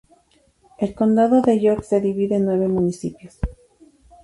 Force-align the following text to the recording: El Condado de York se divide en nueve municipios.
El 0.79 0.95
Condado 0.95 1.43
de 1.43 1.59
York 1.59 1.83
se 1.83 2.01
divide 2.01 2.37
en 2.37 2.45
nueve 2.45 2.67
municipios. 2.67 3.37